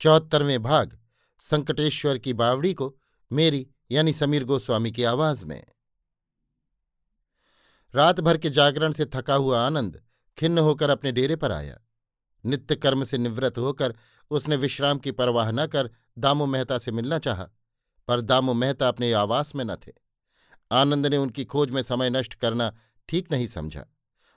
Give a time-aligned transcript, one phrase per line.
[0.00, 0.98] चौहत्तरवें भाग,
[1.40, 2.96] संकटेश्वर की बावड़ी को
[3.32, 5.64] मेरी यानी समीर गोस्वामी की आवाज़ में।
[7.94, 10.02] रात भर के जागरण से थका हुआ आनंद
[10.38, 11.78] खिन्न होकर अपने डेरे पर आया।
[12.44, 13.94] नित्य कर्म से निवृत्त होकर
[14.30, 17.48] उसने विश्राम की परवाह न कर दामो मेहता से मिलना चाहा,
[18.08, 19.92] पर दामो मेहता अपने आवास में न थे।
[20.72, 22.76] आनंद ने उनकी खोज में समय नष्ट करना
[23.08, 23.86] ठीक नहीं समझा।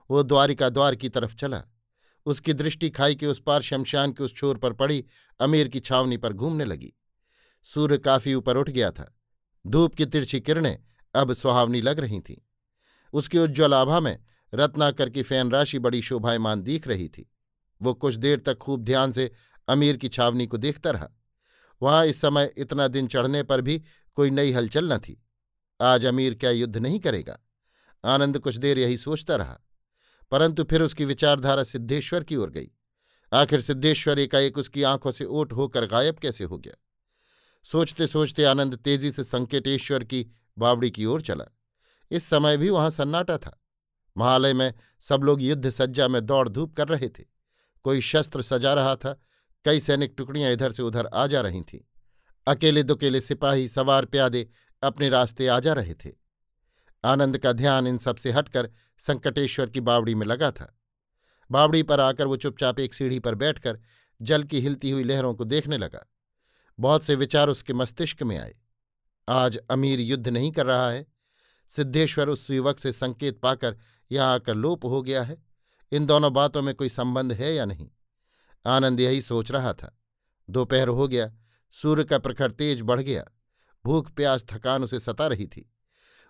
[0.10, 1.64] वो द्वारिका द्वार की तरफ़ चला।
[2.26, 5.06] उसकी दृष्टि खाई के उस पार शमशान के उस छोर पर पड़ी
[5.40, 6.94] अमीर की छावनी पर घूमने लगी।
[7.64, 9.20] सूर्य काफ़ी ऊपर उठ गया था।
[9.68, 10.78] धूप की तिरछी किरणें
[11.16, 12.38] अब सुहावनी लग रही थीं।
[13.14, 14.20] उसकी उज्ज्वल आभा में
[14.54, 17.32] रत्नाकर की फ़ैन राशि बड़ी शोभायमान दिख रही थी।
[17.82, 19.32] वो कुछ देर तक खूब ध्यान से
[19.68, 21.10] अमीर की छावनी को देखता रहा।
[21.82, 23.84] वहाँ इस समय इतना दिन चढ़ने पर भी
[24.16, 25.24] कोई नई हलचल न थी।
[25.82, 27.40] आज अमीर क्या युद्ध नहीं करेगा?
[28.06, 29.60] आनंद कुछ देर यही सोचता रहा।
[30.32, 32.68] परंतु फिर उसकी विचारधारा सिद्धेश्वर की ओर गई।
[33.34, 36.74] आखिर सिद्धेश्वर एकाएक उसकी आँखों से ओट होकर गायब कैसे हो गया?
[37.64, 41.46] सोचते सोचते आनंद तेज़ी से संकेटेश्वर की बावड़ी की ओर चला।
[42.12, 43.64] इस समय भी वहाँ सन्नाटा था।
[44.18, 47.24] महालय में सब लोग युद्ध सज्जा में दौड़ धूप कर रहे थे।
[47.84, 49.22] कोई शस्त्र सजा रहा था,
[49.66, 51.80] कई सैनिक टुकड़ियाँ इधर से उधर आ जा रही थीं।
[52.48, 54.50] अकेले दुकेले सिपाही, सवार, प्यादे
[54.84, 56.23] अपने रास्ते आ जा रहे थे।
[57.06, 60.80] आनंद का ध्यान इन सबसे हटकर संकटेश्वर की बावड़ी में लगा था।
[61.52, 63.80] बावड़ी पर आकर वो चुपचाप एक सीढ़ी पर बैठकर
[64.22, 66.06] जल की हिलती हुई लहरों को देखने लगा।
[66.80, 68.54] बहुत से विचार उसके मस्तिष्क में आए।
[69.30, 71.08] आज अमीर युद्ध नहीं कर रहा है।
[71.70, 73.78] सिद्धेश्वर उस युवक से संकेत पाकर
[74.12, 75.44] यहाँ आकर लोप हो गया है।
[75.92, 77.90] इन दोनों बातों में कोई संबंध है या नहीं?
[78.66, 80.00] आनंद यही सोच रहा था।
[80.50, 81.34] दोपहर हो गया।
[81.72, 83.26] सूर्य का प्रखर तेज बढ़ गया।
[83.86, 85.70] भूख प्यास थकान उसे सता रही थी।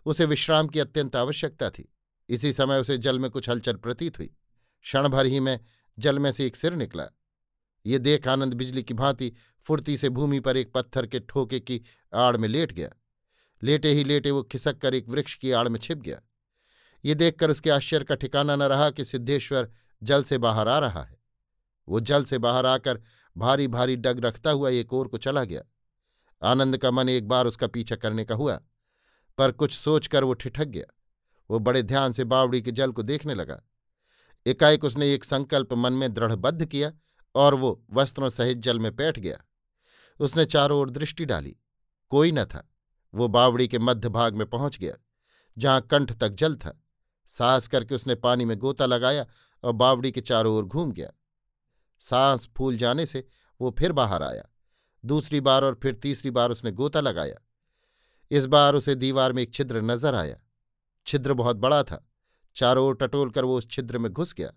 [0.05, 1.93] उसे विश्राम की अत्यंत आवश्यकता थी।
[2.29, 4.35] इसी समय उसे जल में कुछ हलचल प्रतीत हुई।
[4.81, 5.59] क्षण भर ही में
[5.99, 7.07] जल में से एक सिर निकला।
[7.85, 11.81] ये देख आनंद बिजली की भांति फुर्ती से भूमि पर एक पत्थर के ठोके की
[12.13, 12.89] आड़ में लेट गया।
[13.63, 16.21] लेटे ही लेटे वो खिसक कर एक वृक्ष की आड़ में छिप गया।
[17.05, 19.71] ये देखकर उसके आश्चर्य का ठिकाना न रहा कि सिद्धेश्वर
[20.03, 21.17] जल से बाहर आ रहा है।
[21.89, 23.01] वो जल से बाहर आकर
[23.37, 25.61] भारी भारी डग रखता हुआ एक ओर को चला गया।
[26.43, 28.61] आनंद का मन एक बार उसका पीछा करने का हुआ।
[29.37, 30.85] पर कुछ सोचकर वो ठिठक गया।
[31.49, 33.61] वो बड़े ध्यान से बावड़ी के जल को देखने लगा।
[34.45, 36.91] एकाएक उसने एक संकल्प मन में दृढ़बद्ध किया
[37.35, 39.37] और वो वस्त्रों सहित जल में बैठ गया।
[40.19, 41.57] उसने चारों ओर दृष्टि डाली।
[42.09, 42.69] कोई न था।
[43.13, 44.93] वो बावड़ी के मध्य भाग में पहुँच गया,
[45.57, 46.83] जहाँ कंठ तक जल था।
[47.27, 49.25] साहस करके उसने पानी में गोता लगाया
[49.63, 51.11] और बावड़ी के चारों ओर घूम गया।
[51.99, 53.27] सांस फूल जाने से
[53.61, 54.43] वो फिर बाहर आया।
[55.05, 57.42] दूसरी बार और फिर तीसरी बार उसने गोता लगाया।
[58.31, 60.39] इस बार उसे दीवार में एक छिद्र नज़र आया।
[61.07, 62.05] छिद्र बहुत बड़ा था।
[62.55, 64.51] चारों ओर टटोल कर वो उस छिद्र में घुस गया।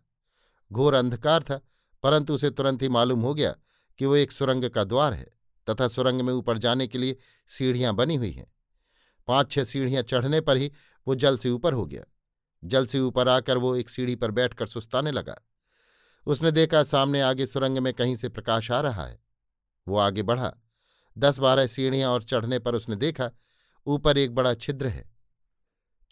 [0.70, 1.60] घोर अंधकार था,
[2.04, 3.54] परंतु उसे तुरंत ही मालूम हो गया
[3.98, 5.26] कि वो एक सुरंग का द्वार है
[5.66, 7.16] तथा सुरंग में ऊपर जाने के लिए
[7.50, 8.46] सीढ़ियाँ बनी हुई हैं।
[9.28, 10.70] पाँच छह सीढ़ियाँ चढ़ने पर ही
[11.06, 12.02] वो जल से ऊपर हो गया।
[12.62, 15.36] जल से ऊपर आकर वो एक सीढ़ी पर बैठकर सुस्ताने लगा।
[16.26, 19.18] उसने देखा सामने आगे सुरंग में कहीं से प्रकाश आ रहा है।
[19.86, 20.52] वो आगे बढ़ा।
[21.16, 23.30] दस बारह सीढ़ियाँ और चढ़ने पर उसने देखा
[23.86, 25.12] ऊपर एक बड़ा छिद्र है।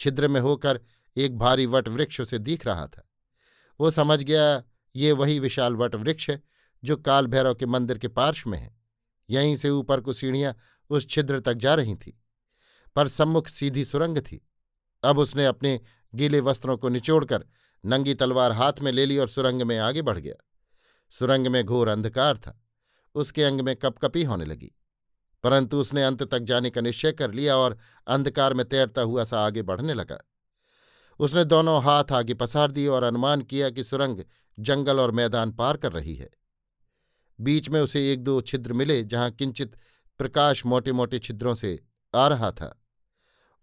[0.00, 0.80] छिद्र में होकर
[1.16, 3.08] एक भारी वट वृक्ष उसे दिख रहा था।
[3.80, 4.62] वो समझ गया,
[4.96, 6.42] ये वही विशाल वट वृक्ष है,
[6.84, 8.76] जो काल भैरव के मंदिर के पार्श्व में है।
[9.30, 10.56] यहीं से ऊपर को सीढ़ियाँ
[10.90, 12.20] उस छिद्र तक जा रही थी,
[12.96, 14.46] पर सम्मुख सीधी सुरंग थी।
[15.02, 15.80] अब उसने अपने
[16.14, 17.44] गीले वस्त्रों को निचोड़कर
[17.84, 20.34] नंगी तलवार हाथ में ले ली और सुरंग में आगे बढ़ गया।
[21.10, 22.60] सुरंग में घोर अंधकार था।
[23.14, 24.72] उसके अंग में कपकपी होने लगी।
[25.44, 29.46] परंतु उसने अंत तक जाने का निश्चय कर लिया और अंधकार में तैरता हुआ सा
[29.46, 30.18] आगे बढ़ने लगा।
[31.18, 34.24] उसने दोनों हाथ आगे पसार दिए और अनुमान किया कि सुरंग
[34.58, 36.30] जंगल और मैदान पार कर रही है।
[37.40, 39.76] बीच में उसे एक दो छिद्र मिले, जहाँ किंचित
[40.18, 42.82] प्रकाश मोटे मोटे छिद्रों से आ रहा था।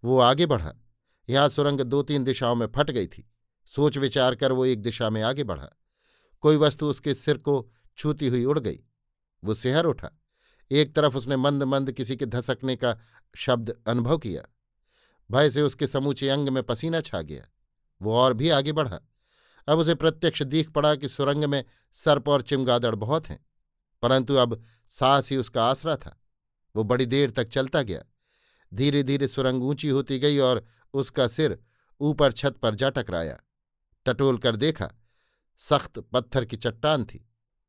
[0.04, 0.74] वो आगे बढ़ा।
[1.28, 3.32] यहाँ सुरंग दो तीन दिशाओं में फट गई थी।
[3.66, 5.68] सोच विचार कर वो एक दिशा में आगे बढ़ा।
[6.40, 8.80] कोई वस्तु उसके सिर को छूती हुई उड़ गई।
[9.44, 10.21] वो सिहर उठा।
[10.72, 12.96] एक तरफ़ उसने मंद मंद किसी के धसकने का
[13.36, 14.42] शब्द अनुभव किया।
[15.30, 17.44] भय से उसके समूचे अंग में पसीना छा गया।
[18.00, 19.00] वो और भी आगे बढ़ा।
[19.68, 21.64] अब उसे प्रत्यक्ष दीख पड़ा कि सुरंग में
[21.94, 23.38] सर्प और चिमगादड़ बहुत हैं,
[24.02, 26.18] परंतु अब सास ही उसका आसरा था।
[26.74, 28.02] वो बड़ी देर तक चलता गया।
[28.72, 30.64] धीरे धीरे सुरंग ऊँची होती गई और
[30.94, 31.58] उसका सिर
[32.00, 33.38] ऊपर छत पर जा टकराया।
[34.06, 34.90] टटोल कर देखा,
[35.58, 37.28] सख्त पत्थर की चट्टान थी।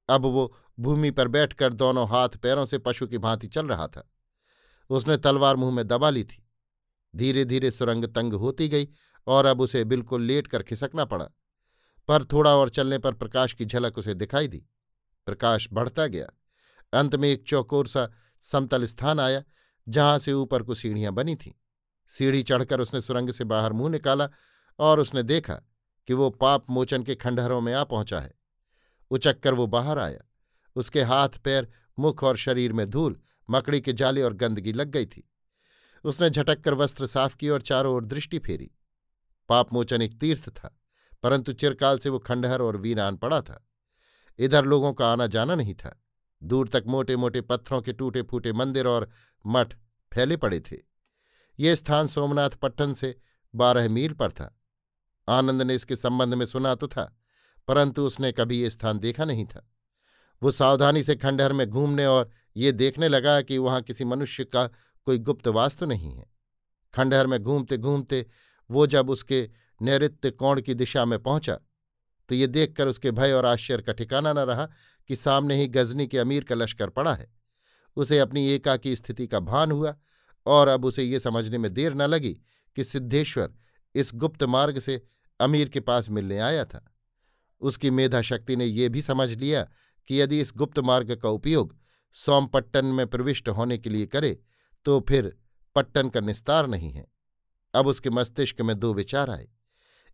[0.10, 4.12] अब वो भूमि पर बैठकर दोनों हाथ पैरों से पशु की भांति चल रहा था।
[4.90, 6.50] उसने तलवार मुँह में दबा ली थी।
[7.16, 8.88] धीरे धीरे सुरंग तंग होती गई
[9.28, 11.26] और अब उसे बिल्कुल लेट कर खिसकना पड़ा।
[12.08, 14.66] पर थोड़ा और चलने पर प्रकाश की झलक उसे दिखाई दी।
[15.26, 16.28] प्रकाश बढ़ता गया।
[17.00, 18.12] अंत में एक चौकोर सा
[18.42, 19.44] समतल स्थान आया,
[19.90, 21.52] जहाँ से ऊपर को सीढ़ियाँ बनी थीं।
[22.08, 24.30] सीढ़ी चढ़कर उसने सुरंग से बाहर मुँह निकाला
[24.80, 25.54] और उसने देखा
[26.08, 28.43] कि वो पाप मोचन के खंडहरों में आ पहुँचा है।
[29.14, 30.20] उचक कर वो बाहर आया।
[30.76, 31.68] उसके हाथ, पैर,
[32.00, 33.20] मुख और शरीर में धूल,
[33.50, 35.30] मकड़ी के जाले और गंदगी लग गई थी।
[36.06, 38.72] उसने झटक कर वस्त्र साफ़ किए और चारों ओर दृष्टि फेरी।
[39.50, 40.80] पापमोचन एक तीर्थ था,
[41.24, 43.68] परंतु चिरकाल से वो खंडहर और वीरान पड़ा था।
[44.40, 46.00] इधर लोगों का आना जाना नहीं था।
[46.42, 49.10] दूर तक मोटे मोटे पत्थरों के टूटे फूटे मंदिर और
[49.46, 49.76] मठ
[50.12, 50.78] फैले पड़े थे।
[51.60, 53.16] ये स्थान सोमनाथ पट्टन से
[53.54, 54.60] बारह मील पर था।
[55.28, 57.14] आनंद ने इसके संबंध में सुना तो था।
[57.68, 59.70] परंतु उसने कभी ये स्थान देखा नहीं था।
[60.42, 64.66] वो सावधानी से खंडहर में घूमने और ये देखने लगा कि वहाँ किसी मनुष्य का
[65.06, 66.26] कोई गुप्त वास्तु नहीं है।
[66.94, 68.26] खंडहर में घूमते घूमते
[68.70, 69.50] वो जब उसके
[69.82, 71.60] नैत्य कोण की दिशा में पहुँचा
[72.30, 74.66] तो ये देखकर उसके भय और आश्चर्य का ठिकाना न रहा
[75.10, 77.28] कि सामने ही गजनी के अमीर का लश्कर पड़ा है।
[77.98, 79.96] उसे अपनी एका की स्थिति का भान हुआ
[80.46, 82.34] और अब उसे ये समझने में देर न लगी
[82.76, 83.54] कि सिद्धेश्वर
[83.96, 85.02] इस गुप्त मार्ग से
[85.40, 86.93] अमीर के पास मिलने आया था।
[87.64, 89.62] उसकी मेधा शक्ति ने यह भी समझ लिया
[90.10, 91.76] कि यदि इस गुप्त मार्ग का उपयोग
[92.16, 94.38] सोमपट्टन में प्रविष्ट होने के लिए करे
[94.86, 95.36] तो फिर
[95.76, 97.06] पट्टन का निस्तार नहीं है।
[97.74, 99.48] अब उसके मस्तिष्क में दो विचार आए।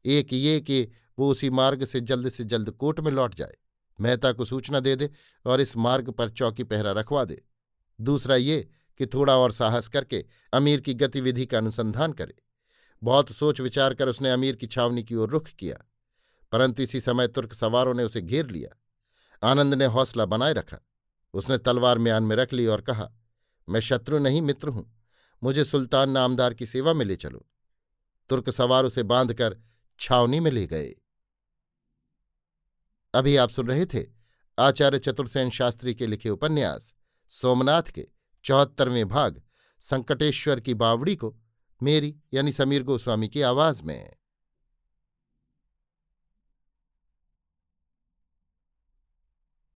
[0.06, 0.88] एक ये कि
[1.19, 3.56] वो उसी मार्ग से जल्द से जल्द कोर्ट में लौट जाए।
[4.00, 5.10] मेहता को सूचना दे दे
[5.45, 7.42] और इस मार्ग पर चौकी पहरा रखवा दे।
[8.00, 8.68] दूसरा ये
[9.00, 12.36] कि थोड़ा और साहस करके अमीर की गतिविधि का अनुसंधान करे।
[13.04, 15.78] बहुत सोच विचार कर उसने अमीर की छावनी की ओर रुख किया।
[16.51, 18.81] परंतु इसी समय तुर्क सवारों ने उसे घेर लिया।
[19.51, 20.78] आनंद ने हौसला बनाए रखा।
[21.34, 23.12] उसने तलवार म्यान में रख ली और कहा,
[23.69, 25.04] मैं शत्रु नहीं, मित्र हूँ।
[25.44, 27.46] मुझे सुल्तान नामदार की सेवा में ले चलो।
[28.30, 29.57] तुर्क सवार उसे बांधकर
[30.00, 30.96] छावनी में ले गए।
[33.13, 34.06] अभी आप सुन रहे थे
[34.60, 36.95] आचार्य चतुर्सेन शास्त्री के लिखे उपन्यास,
[37.30, 38.07] सोमनाथ के
[38.44, 39.42] चौहत्तरवें भाग,
[39.81, 41.38] संकटेश्वर की बावड़ी को,
[41.84, 44.13] मेरी यानी समीर गोस्वामी की आवाज़ में।